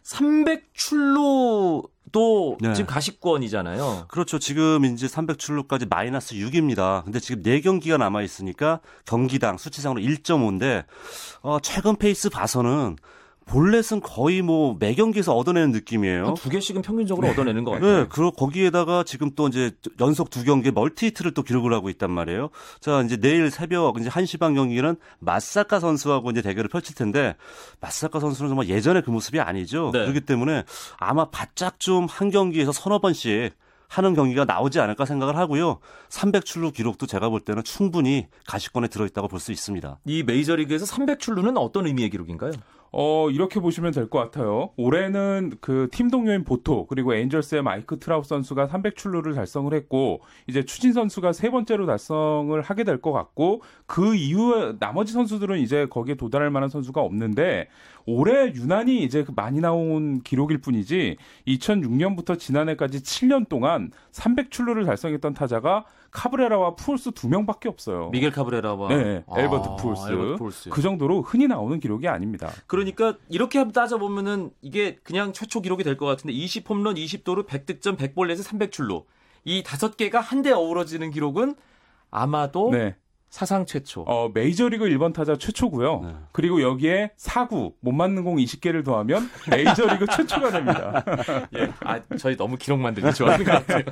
300출루도 0.06 2.58
네. 2.62 2.74
지금 2.74 2.88
가시권이잖아요. 2.88 4.06
그렇죠. 4.08 4.40
지금 4.40 4.86
이제 4.86 5.08
300출루까지 5.08 5.90
마이너스 5.90 6.36
6입니다. 6.36 7.04
근데 7.04 7.20
지금 7.20 7.44
4경기가 7.44 7.98
남아 7.98 8.22
있으니까 8.22 8.80
경기당 9.06 9.58
수치상으로 9.58 10.02
1.5인데 10.02 10.86
어, 11.42 11.60
최근 11.62 11.96
페이스 11.96 12.30
봐서는 12.30 12.98
볼넷은 13.46 14.02
거의 14.02 14.42
뭐 14.42 14.76
매 14.80 14.94
경기에서 14.96 15.36
얻어내는 15.36 15.72
느낌이에요. 15.72 16.26
한두 16.26 16.50
개씩은 16.50 16.82
평균적으로 16.82 17.28
얻어내는 17.30 17.64
것 17.64 17.72
같아요. 17.72 18.00
네, 18.02 18.06
그리고 18.10 18.32
거기에다가 18.32 19.04
지금 19.04 19.32
또 19.36 19.48
이제 19.48 19.72
연속 20.00 20.30
두 20.30 20.44
경기 20.44 20.72
멀티 20.72 21.08
히트를 21.08 21.34
또 21.34 21.44
기록을 21.44 21.72
하고 21.74 21.90
있단 21.90 22.10
말이에요. 22.12 22.50
자, 22.80 23.02
이제 23.02 23.18
내일 23.18 23.50
새벽 23.52 24.00
이제 24.00 24.10
1시 24.10 24.40
반 24.40 24.56
경기는 24.56 24.96
마쓰자카 25.20 25.80
선수하고 25.80 26.32
이제 26.32 26.42
대결을 26.42 26.70
펼칠 26.70 26.96
텐데 26.96 27.36
마쓰자카 27.82 28.20
선수는 28.20 28.50
정말 28.50 28.68
예전의 28.68 29.04
그 29.04 29.12
모습이 29.12 29.40
아니죠. 29.40 29.92
네. 29.94 30.00
그렇기 30.02 30.22
때문에 30.22 30.64
아마 30.98 31.26
바짝 31.30 31.80
좀 31.80 32.08
한 32.10 32.30
경기에서 32.32 32.72
서너 32.72 33.00
번씩 33.00 33.54
하는 33.88 34.14
경기가 34.16 34.46
나오지 34.46 34.80
않을까 34.80 35.06
생각을 35.06 35.38
하고요. 35.38 35.80
300출루 36.10 36.74
기록도 36.74 37.08
제가 37.08 37.30
볼 37.30 37.40
때는 37.42 37.64
충분히 37.64 38.28
가시권에 38.48 38.88
들어있다고 38.88 39.28
볼 39.28 39.40
수 39.40 39.52
있습니다. 39.52 40.00
이 40.06 40.24
메이저리그에서 40.24 40.86
300출루는 40.86 41.58
어떤 41.58 41.86
의미의 41.86 42.10
기록인가요? 42.10 42.52
어, 42.98 43.30
이렇게 43.30 43.60
보시면 43.60 43.92
될 43.92 44.10
것 44.10 44.20
같아요. 44.20 44.70
올해는 44.78 45.58
그 45.60 45.90
팀 45.92 46.10
동료인 46.10 46.46
보토, 46.46 46.86
그리고 46.88 47.14
에인절스의 47.14 47.62
마이크 47.62 48.00
트라우스 48.00 48.30
선수가 48.30 48.68
300출루를 48.68 49.36
달성을 49.36 49.74
했고, 49.74 50.22
이제 50.48 50.64
추진 50.64 50.94
선수가 50.94 51.34
세 51.34 51.50
번째로 51.50 51.86
달성을 51.88 52.60
하게 52.62 52.86
될 52.86 53.02
것 53.02 53.12
같고, 53.12 53.62
그 53.86 54.16
이후에 54.16 54.76
나머지 54.80 55.12
선수들은 55.12 55.60
이제 55.60 55.88
거기에 55.90 56.16
도달할 56.16 56.50
만한 56.52 56.70
선수가 56.70 57.02
없는데, 57.02 57.68
올해 58.06 58.54
유난히 58.54 59.04
이제 59.04 59.24
그 59.26 59.34
많이 59.36 59.60
나온 59.60 60.22
기록일 60.22 60.60
뿐이지, 60.60 61.18
2006년부터 61.48 62.40
지난해까지 62.40 63.00
7년 63.02 63.50
동안 63.50 63.92
300출루를 64.14 64.86
달성했던 64.86 65.34
타자가 65.34 65.84
카브레라와 66.12 66.76
푸홀스 66.76 67.12
두 67.12 67.28
명밖에 67.28 67.68
없어요. 67.68 68.10
미겔 68.12 68.32
카브레라와 68.32 68.88
네, 68.88 69.24
아, 69.28 69.38
앨버트 69.38 69.82
푸홀스. 69.82 70.12
앨버트 70.12 70.38
푸홀스. 70.38 70.70
그 70.70 70.82
정도로 70.82 71.24
흔히 71.24 71.48
나오는 71.48 71.78
기록이 71.78 72.08
아닙니다. 72.08 72.50
그 72.68 72.78
러니까 72.86 73.18
이렇게 73.30 73.58
한번 73.60 73.74
따져보면은 73.74 74.52
이게 74.62 74.96
그냥 75.04 75.34
최초 75.34 75.62
기록이 75.62 75.84
될 75.84 75.98
것 75.98 76.06
같은데 76.06 76.34
20홈런 76.34 76.96
20도루 76.98 77.48
100득점 77.48 77.98
100볼넷에 77.98 78.44
300출루 78.44 79.06
이 79.46 79.64
다섯 79.64 79.96
개가 79.98 80.20
한데 80.20 80.52
어우러지는 80.52 81.12
기록은 81.12 81.56
아마도 82.12 82.70
네. 82.72 82.96
사상 83.36 83.66
최초. 83.66 84.04
어, 84.08 84.32
메이저리그 84.34 84.86
1번 84.86 85.14
타자 85.14 85.36
최초고요. 85.36 86.02
네. 86.06 86.16
그리고 86.32 86.62
여기에 86.62 87.12
사구 87.18 87.74
몸 87.82 87.92
맞는 87.92 88.24
공 88.24 88.38
20개를 88.38 88.86
더하면 88.86 89.30
메이저리그 89.52 90.06
최초가 90.16 90.52
됩니다. 90.52 91.04
예. 91.58 91.70
아, 91.82 92.00
저희 92.18 92.38
너무 92.38 92.56
기록 92.56 92.80
만들기 92.80 93.14
좋아하는 93.14 93.44
것 93.44 93.52
같아요. 93.52 93.84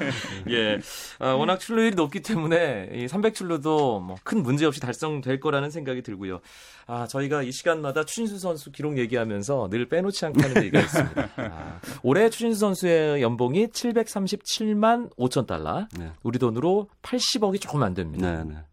예. 0.49 0.79
아, 1.19 1.31
워낙 1.33 1.59
출루율이 1.59 1.93
높기 1.97 2.21
때문에 2.21 2.91
이 2.93 3.05
300출루도 3.07 4.01
뭐 4.01 4.15
큰 4.23 4.41
문제 4.43 4.65
없이 4.65 4.79
달성될 4.79 5.41
거라는 5.41 5.69
생각이 5.71 6.03
들고요. 6.03 6.39
아, 6.87 7.05
저희가 7.07 7.43
이 7.43 7.51
시간마다 7.51 8.05
추신수 8.05 8.39
선수 8.39 8.71
기록 8.71 8.97
얘기하면서 8.97 9.67
늘 9.69 9.89
빼놓지 9.89 10.25
않고 10.25 10.41
하는 10.41 10.55
얘기가 10.63 10.79
있습니다. 10.79 11.29
아, 11.35 11.79
올해 12.01 12.29
추신수 12.29 12.59
선수의 12.61 13.21
연봉이 13.21 13.67
737만 13.67 15.13
5천 15.17 15.47
달러. 15.47 15.85
네. 15.99 16.11
우리 16.23 16.39
돈으로 16.39 16.87
80억이 17.01 17.59
조금 17.59 17.83
안 17.83 17.93
됩니다. 17.93 18.31
네, 18.31 18.43
네. 18.45 18.55
예. 18.55 18.72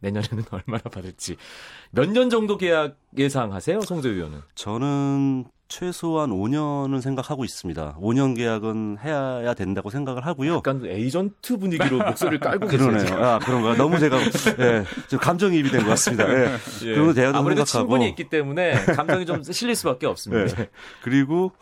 내년에는 0.00 0.44
얼마나 0.50 0.82
받을지. 0.92 1.36
몇 1.90 2.10
년 2.10 2.30
정도 2.30 2.56
계약 2.56 2.96
예상하세요, 3.16 3.80
송재 3.82 4.08
의원은? 4.08 4.40
저는 4.54 5.44
최소한 5.68 6.30
5년은 6.30 7.00
생각하고 7.00 7.44
있습니다. 7.44 7.98
5년 8.00 8.34
계약은 8.36 8.98
해야 9.04 9.54
된다고 9.54 9.88
생각을 9.90 10.26
하고요. 10.26 10.56
약간 10.56 10.84
에이전트 10.84 11.58
분위기로 11.58 11.98
목소리를 11.98 12.40
깔고 12.40 12.66
계세요. 12.66 12.88
그러네요. 12.88 13.06
지금. 13.06 13.22
아, 13.22 13.38
그런가. 13.38 13.76
너무 13.76 13.98
제가, 14.00 14.18
예, 14.58 14.84
좀 15.08 15.20
감정이입이 15.20 15.70
된 15.70 15.82
것 15.82 15.90
같습니다. 15.90 16.28
예. 16.28 16.54
예. 16.86 16.92
그런 16.94 17.06
거 17.06 17.14
대화도 17.14 17.38
아무래도 17.38 17.64
생각하고. 17.64 17.88
친분이 17.92 18.08
있기 18.10 18.28
때문에 18.28 18.84
감정이 18.86 19.26
좀 19.26 19.44
실릴 19.44 19.76
수밖에 19.76 20.06
없습니다. 20.06 20.60
예. 20.60 20.70
그리고 21.02 21.52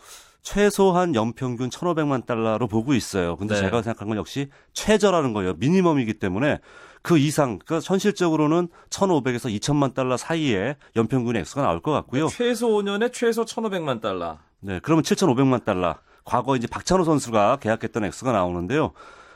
최소한 0.41 1.13
연평균 1.13 1.69
1,500만 1.69 2.25
달러로 2.25 2.67
보고 2.67 2.95
있어요. 2.95 3.35
근데 3.35 3.53
네. 3.53 3.61
제가 3.61 3.83
생각한 3.83 4.07
건 4.07 4.17
역시 4.17 4.49
최저라는 4.73 5.33
거예요. 5.33 5.53
미니멈이기 5.57 6.15
때문에 6.15 6.57
그 7.01 7.17
이상, 7.17 7.59
그러니까 7.59 7.87
현실적으로는 7.87 8.67
1,500에서 8.89 9.53
2,000만 9.59 9.93
달러 9.93 10.17
사이에 10.17 10.75
연평균 10.95 11.35
액수가 11.35 11.61
나올 11.61 11.81
것 11.81 11.91
같고요. 11.91 12.27
최소 12.27 12.69
5년에 12.69 13.13
최소 13.13 13.45
1,500만 13.45 14.01
달러. 14.01 14.37
네, 14.59 14.79
그러면 14.83 15.03
7,500만 15.03 15.63
달러. 15.63 15.95
과거 16.25 16.55
이제 16.55 16.67
박찬호 16.67 17.05
선수가 17.05 17.57
계약했던 17.61 18.03
액수가 18.05 18.31
나오는데요. 18.31 18.91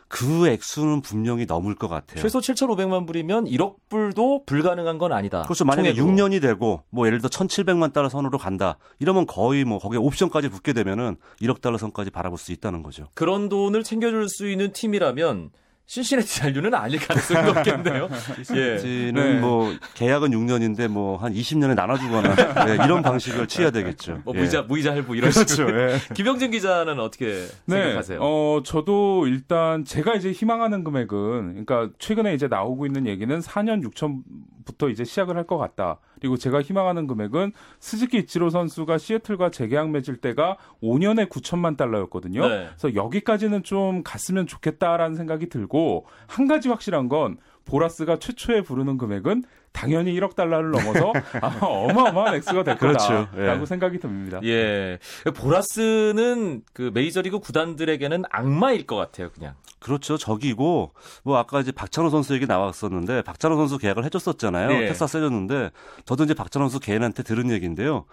그 0.09 0.47
액수는 0.47 1.01
분명히 1.01 1.47
넘을 1.47 1.73
것 1.73 1.87
같아요. 1.87 2.21
최소 2.21 2.37
7,500만 2.39 3.07
불이면 3.07 3.45
1억 3.45 3.77
불도 3.89 4.43
불가능한 4.45 4.99
건 4.99 5.11
아니다. 5.11 5.41
그렇죠. 5.41 5.65
만약에 5.65 5.95
총액으로. 5.95 6.27
6년이 6.27 6.39
되고 6.39 6.83
뭐 6.91 7.07
예를 7.07 7.17
들어 7.17 7.29
1,700만 7.29 7.93
달러 7.93 8.09
선으로 8.09 8.37
간다. 8.37 8.77
이러면 8.99 9.25
거의 9.25 9.63
뭐 9.65 9.79
거기에 9.79 9.97
옵션까지 9.97 10.49
붙게 10.49 10.73
되면은 10.73 11.15
1억 11.41 11.61
달러 11.61 11.79
선까지 11.79 12.11
바라볼 12.11 12.37
수 12.37 12.51
있다는 12.51 12.83
거죠. 12.83 13.07
그런 13.15 13.49
돈을 13.49 13.81
챙겨줄 13.81 14.29
수 14.29 14.47
있는 14.47 14.71
팀이라면 14.71 15.49
신시내티 15.85 16.35
잔류는 16.39 16.73
아닐 16.73 16.97
가능성이 16.99 17.45
높겠네요. 17.53 18.09
예. 18.55 18.77
지는 18.77 19.13
네. 19.13 19.39
뭐 19.39 19.73
계약은 19.95 20.31
6년인데 20.31 20.87
뭐 20.87 21.17
한 21.17 21.33
20년에 21.33 21.75
나눠주거나 21.75 22.65
네, 22.65 22.73
이런 22.85 23.01
방식을 23.01 23.47
취해야 23.47 23.69
되겠죠. 23.71 24.21
뭐 24.23 24.33
예. 24.35 24.39
무이자 24.39 24.61
무이자 24.63 24.91
할부 24.91 25.15
이런 25.15 25.31
그렇죠. 25.31 25.55
식으로. 25.55 25.91
예. 25.91 25.97
김영준 26.15 26.51
기자는 26.51 26.99
어떻게 26.99 27.45
생각하세요? 27.67 28.19
어, 28.21 28.61
저도 28.65 29.27
일단 29.27 29.85
제가 29.85 30.15
이제 30.15 30.31
희망하는 30.31 30.83
금액은 30.83 31.65
그러니까 31.65 31.89
최근에 31.99 32.33
이제 32.33 32.47
나오고 32.47 32.85
있는 32.85 33.05
얘기는 33.07 33.37
4년 33.39 33.83
6천 33.89 34.21
부터 34.65 34.89
이제 34.89 35.03
시작을 35.03 35.37
할 35.37 35.43
것 35.43 35.57
같다. 35.57 35.99
그리고 36.21 36.37
제가 36.37 36.61
희망하는 36.61 37.05
금액은 37.05 37.51
스즈키 37.81 38.17
이치로 38.19 38.49
선수가 38.49 38.97
시애틀과 38.97 39.51
재계약 39.51 39.89
맺을 39.89 40.17
때가 40.17 40.57
5년에 40.81 41.27
9천만 41.27 41.75
달러였거든요. 41.75 42.47
네. 42.47 42.69
그래서 42.69 42.95
여기까지는 42.95 43.63
좀 43.63 44.03
갔으면 44.03 44.47
좋겠다라는 44.47 45.17
생각이 45.17 45.49
들고 45.49 46.05
한 46.27 46.47
가지 46.47 46.69
확실한 46.69 47.09
건 47.09 47.37
보라스가 47.65 48.19
최초에 48.19 48.61
부르는 48.61 48.97
금액은 48.97 49.43
당연히 49.73 50.13
1억 50.19 50.35
달러를 50.35 50.71
넘어서 50.71 51.11
아마 51.41 51.57
어마어마한 51.65 52.35
액수가 52.35 52.63
될 52.63 52.77
그렇죠. 52.77 53.27
거다라고 53.31 53.61
예. 53.61 53.65
생각이 53.65 53.99
듭니다. 53.99 54.39
예. 54.43 54.99
보라스는 55.35 56.61
그 56.73 56.91
메이저리그 56.93 57.39
구단들에게는 57.39 58.23
악마일 58.29 58.85
것 58.85 58.95
같아요, 58.95 59.29
그냥. 59.31 59.55
그렇죠. 59.79 60.17
적이고 60.17 60.93
뭐 61.23 61.37
아까 61.37 61.59
이제 61.59 61.71
박찬호 61.73 62.09
선수 62.09 62.33
얘기 62.35 62.45
나왔었는데 62.45 63.23
박찬호 63.23 63.57
선수 63.57 63.77
계약을 63.77 64.05
해줬었잖아요. 64.05 64.69
네. 64.69 64.85
텍사스 64.87 65.17
해줬는데 65.17 65.71
저도 66.05 66.23
이제 66.23 66.33
박찬호 66.33 66.69
선수 66.69 66.79
개인한테 66.79 67.23
들은 67.23 67.49
얘기인데요. 67.51 68.05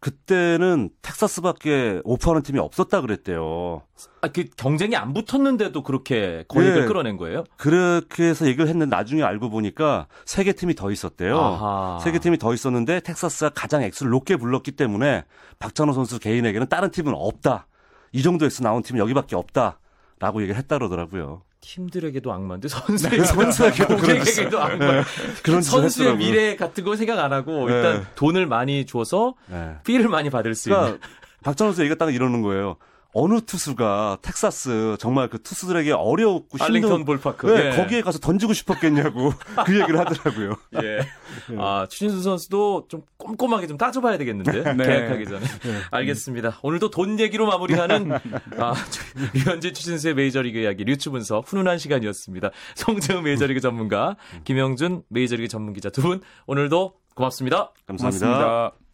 그때는 0.00 0.90
텍사스밖에 1.02 2.00
오퍼하는 2.04 2.42
팀이 2.42 2.60
없었다 2.60 3.00
그랬대요. 3.00 3.82
아, 4.20 4.28
그 4.28 4.44
경쟁이 4.56 4.94
안 4.96 5.12
붙었는데도 5.12 5.82
그렇게 5.82 6.44
거액을 6.48 6.82
예. 6.82 6.86
끌어낸 6.86 7.16
거예요? 7.16 7.42
그렇게 7.56 8.22
해서 8.28 8.46
얘기를 8.46 8.68
했는데 8.68 8.94
나중에 8.94 9.22
알고 9.24 9.50
보니까 9.50 10.06
세 10.24 10.44
개 10.44 10.52
팀이 10.52 10.76
더 10.76 10.90
있었 10.92 11.07
대요. 11.16 11.38
아하. 11.38 11.98
세개 12.02 12.18
팀이 12.18 12.38
더 12.38 12.52
있었는데 12.54 13.00
텍사스가 13.00 13.50
가장 13.54 13.82
액수를 13.82 14.10
높게 14.10 14.36
불렀기 14.36 14.72
때문에 14.72 15.24
박찬호 15.58 15.92
선수 15.92 16.18
개인에게는 16.18 16.68
다른 16.68 16.90
팀은 16.90 17.12
없다. 17.16 17.66
이 18.12 18.22
정도 18.22 18.44
액수 18.46 18.62
나온 18.62 18.82
팀은 18.82 19.00
여기밖에 19.00 19.36
없다. 19.36 19.78
라고 20.20 20.40
얘기를 20.42 20.58
했다 20.58 20.78
그러더라고요. 20.78 21.42
팀들에게도 21.60 22.32
악마인데 22.32 22.68
선수에게 22.68 23.18
네, 23.18 23.24
선수에게도 23.24 23.96
고객에게도 23.96 24.58
악마. 24.62 25.02
그런 25.42 25.60
짓을 25.60 25.80
선수의. 25.80 26.16
미래 26.16 26.56
같은 26.56 26.84
거 26.84 26.96
생각 26.96 27.18
안 27.18 27.32
하고 27.32 27.68
네. 27.68 27.74
일단 27.74 28.06
돈을 28.14 28.46
많이 28.46 28.86
줘서 28.86 29.34
네. 29.46 29.74
피를 29.84 30.08
많이 30.08 30.30
받을 30.30 30.54
수 30.54 30.70
있는. 30.70 30.80
그러니까 30.82 31.08
박찬호 31.42 31.70
선수 31.72 31.82
얘기가 31.82 31.96
딱 32.04 32.14
이러는 32.14 32.42
거예요. 32.42 32.76
어느 33.20 33.40
투수가 33.40 34.18
텍사스 34.22 34.96
정말 35.00 35.28
그 35.28 35.42
투수들에게 35.42 35.90
어렵고 35.92 36.56
알링턴 36.60 36.90
힘든 36.90 37.04
볼파크. 37.04 37.46
네, 37.48 37.66
예. 37.66 37.76
거기에 37.76 38.00
가서 38.00 38.20
던지고 38.20 38.52
싶었겠냐고 38.52 39.32
그 39.66 39.78
얘기를 39.78 39.98
하더라고요. 39.98 40.52
예. 40.82 41.00
아, 41.58 41.86
추신수 41.90 42.22
선수도 42.22 42.86
좀 42.88 43.02
꼼꼼하게 43.16 43.66
좀 43.66 43.76
따져봐야 43.76 44.18
되겠는데. 44.18 44.74
네. 44.74 44.84
계약하기 44.86 45.24
전에. 45.24 45.46
알겠습니다. 45.90 46.60
오늘도 46.62 46.90
돈 46.90 47.18
얘기로 47.18 47.46
마무리하는, 47.46 48.12
아, 48.58 48.74
류현진 49.34 49.74
추신수의 49.74 50.14
메이저리그 50.14 50.60
이야기, 50.60 50.84
류추 50.84 51.10
분석, 51.10 51.48
훈훈한 51.48 51.78
시간이었습니다. 51.78 52.50
송재우 52.76 53.22
메이저리그 53.22 53.60
전문가, 53.60 54.16
김영준 54.44 55.02
메이저리그 55.08 55.48
전문기자 55.48 55.90
두 55.90 56.02
분, 56.02 56.20
오늘도 56.46 56.94
고맙습니다. 57.16 57.72
감사합니다. 57.86 58.26
고맙습니다. 58.26 58.87